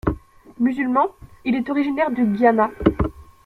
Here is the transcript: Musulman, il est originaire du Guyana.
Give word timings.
Musulman, 0.59 1.09
il 1.45 1.53
est 1.53 1.69
originaire 1.69 2.09
du 2.09 2.25
Guyana. 2.25 2.71